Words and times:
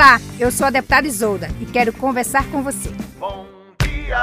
Olá, 0.00 0.20
eu 0.38 0.52
sou 0.52 0.64
a 0.64 0.70
deputada 0.70 1.08
Isolda 1.08 1.48
e 1.60 1.66
quero 1.66 1.92
conversar 1.92 2.48
com 2.52 2.62
você. 2.62 2.88
Bom 3.18 3.44
dia, 3.82 4.22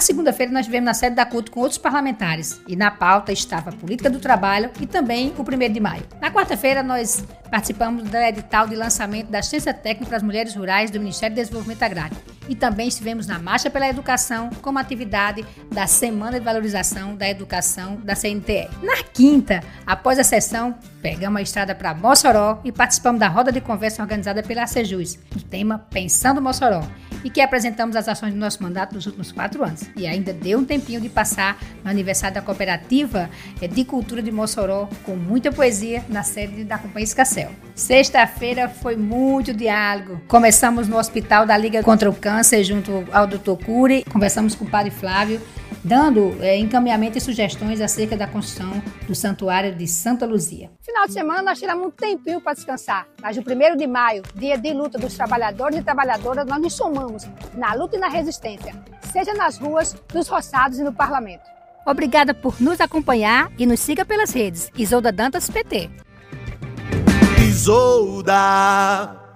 Na 0.00 0.06
segunda-feira, 0.06 0.50
nós 0.50 0.64
tivemos 0.64 0.86
na 0.86 0.94
sede 0.94 1.14
da 1.14 1.26
CUT 1.26 1.50
com 1.50 1.60
outros 1.60 1.76
parlamentares 1.76 2.58
e 2.66 2.74
na 2.74 2.90
pauta 2.90 3.32
estava 3.32 3.68
a 3.68 3.72
política 3.74 4.08
do 4.08 4.18
trabalho 4.18 4.70
e 4.80 4.86
também 4.86 5.30
o 5.36 5.42
1 5.42 5.70
de 5.70 5.78
maio. 5.78 6.02
Na 6.18 6.30
quarta-feira, 6.30 6.82
nós 6.82 7.22
participamos 7.50 8.04
da 8.04 8.26
edital 8.26 8.66
de 8.66 8.74
lançamento 8.76 9.28
da 9.28 9.40
assistência 9.40 9.74
técnica 9.74 10.06
para 10.06 10.16
as 10.16 10.22
mulheres 10.22 10.54
rurais 10.54 10.90
do 10.90 10.98
Ministério 10.98 11.36
do 11.36 11.38
Desenvolvimento 11.38 11.82
Agrário 11.82 12.16
e 12.48 12.54
também 12.54 12.88
estivemos 12.88 13.26
na 13.26 13.38
Marcha 13.38 13.68
pela 13.68 13.88
Educação 13.88 14.48
como 14.62 14.78
atividade 14.78 15.44
da 15.70 15.86
Semana 15.86 16.38
de 16.38 16.44
Valorização 16.46 17.14
da 17.14 17.28
Educação 17.28 17.96
da 17.96 18.16
CNTE. 18.16 18.70
Na 18.82 19.02
quinta, 19.02 19.62
após 19.86 20.18
a 20.18 20.24
sessão, 20.24 20.74
pegamos 21.02 21.40
a 21.40 21.42
estrada 21.42 21.74
para 21.74 21.92
Mossoró 21.92 22.58
e 22.64 22.72
participamos 22.72 23.20
da 23.20 23.28
roda 23.28 23.52
de 23.52 23.60
conversa 23.60 24.00
organizada 24.00 24.42
pela 24.42 24.62
ACEJUS, 24.62 25.16
do 25.30 25.42
tema 25.42 25.78
Pensando 25.90 26.40
Mossoró, 26.40 26.82
e 27.24 27.30
que 27.30 27.40
apresentamos 27.40 27.96
as 27.96 28.08
ações 28.08 28.32
do 28.32 28.38
nosso 28.38 28.62
mandato 28.62 28.94
nos 28.94 29.06
últimos 29.06 29.32
quatro 29.32 29.62
anos. 29.62 29.82
E 29.96 30.06
ainda 30.06 30.32
deu 30.32 30.58
um 30.58 30.64
tempinho 30.64 31.00
de 31.00 31.08
passar 31.08 31.58
no 31.84 31.90
aniversário 31.90 32.34
da 32.34 32.42
Cooperativa 32.42 33.30
eh, 33.60 33.68
de 33.68 33.84
Cultura 33.84 34.22
de 34.22 34.30
Mossoró, 34.30 34.88
com 35.04 35.16
muita 35.16 35.52
poesia, 35.52 36.04
na 36.08 36.22
sede 36.22 36.64
da 36.64 36.78
Companhia 36.78 37.04
Escacel. 37.04 37.50
Sexta-feira 37.74 38.68
foi 38.68 38.96
muito 38.96 39.54
diálogo. 39.54 40.20
Começamos 40.28 40.88
no 40.88 40.98
Hospital 40.98 41.46
da 41.46 41.56
Liga 41.56 41.82
contra 41.82 42.10
o 42.10 42.14
Câncer, 42.14 42.62
junto 42.64 43.04
ao 43.12 43.26
Dr. 43.26 43.56
Cury. 43.64 44.04
Conversamos 44.04 44.54
com 44.54 44.64
o 44.64 44.68
Padre 44.68 44.90
Flávio, 44.90 45.40
dando 45.82 46.36
é, 46.40 46.56
encaminhamento 46.56 47.18
e 47.18 47.20
sugestões 47.20 47.80
acerca 47.80 48.16
da 48.16 48.26
construção 48.26 48.82
do 49.06 49.14
Santuário 49.14 49.74
de 49.74 49.86
Santa 49.86 50.26
Luzia. 50.26 50.70
Final 50.80 51.06
de 51.06 51.12
semana 51.12 51.42
nós 51.42 51.58
tiramos 51.58 51.86
um 51.86 51.90
tempinho 51.90 52.40
para 52.40 52.54
descansar. 52.54 53.06
Mas 53.20 53.36
no 53.36 53.42
1 53.42 53.76
de 53.76 53.86
maio, 53.86 54.22
dia 54.34 54.56
de 54.58 54.72
luta 54.72 54.98
dos 54.98 55.14
trabalhadores 55.14 55.78
e 55.78 55.82
trabalhadoras, 55.82 56.46
nós 56.46 56.60
nos 56.60 56.74
somamos 56.74 57.26
na 57.54 57.74
luta 57.74 57.96
e 57.96 57.98
na 57.98 58.08
resistência, 58.08 58.74
seja 59.12 59.34
nas 59.34 59.58
ruas, 59.58 59.96
nos 60.12 60.28
roçados 60.28 60.78
e 60.78 60.84
no 60.84 60.92
parlamento. 60.92 61.44
Obrigada 61.86 62.34
por 62.34 62.60
nos 62.60 62.80
acompanhar 62.80 63.50
e 63.58 63.66
nos 63.66 63.80
siga 63.80 64.04
pelas 64.04 64.32
redes. 64.32 64.70
Isolda 64.76 65.10
Dantas 65.10 65.48
PT. 65.48 65.90
Isolda. 67.48 69.29